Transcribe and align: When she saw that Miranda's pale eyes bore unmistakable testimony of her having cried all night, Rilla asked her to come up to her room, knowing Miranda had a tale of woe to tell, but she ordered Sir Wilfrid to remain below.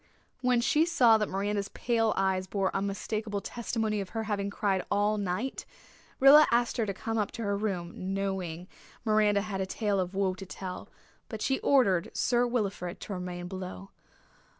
When 0.41 0.61
she 0.61 0.87
saw 0.87 1.19
that 1.19 1.29
Miranda's 1.29 1.67
pale 1.69 2.11
eyes 2.17 2.47
bore 2.47 2.75
unmistakable 2.75 3.39
testimony 3.39 4.01
of 4.01 4.09
her 4.17 4.23
having 4.23 4.49
cried 4.49 4.83
all 4.89 5.19
night, 5.19 5.63
Rilla 6.19 6.47
asked 6.49 6.77
her 6.77 6.87
to 6.87 6.93
come 6.95 7.19
up 7.19 7.31
to 7.33 7.43
her 7.43 7.55
room, 7.55 8.15
knowing 8.15 8.67
Miranda 9.05 9.41
had 9.41 9.61
a 9.61 9.67
tale 9.67 9.99
of 9.99 10.15
woe 10.15 10.33
to 10.33 10.45
tell, 10.47 10.89
but 11.29 11.39
she 11.43 11.59
ordered 11.59 12.09
Sir 12.17 12.47
Wilfrid 12.47 12.99
to 13.01 13.13
remain 13.13 13.47
below. 13.47 13.91